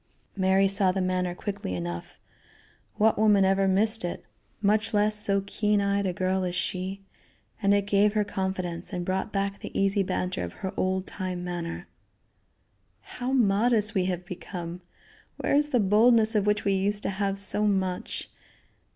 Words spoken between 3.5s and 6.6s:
missed it, much less so keen eyed a girl as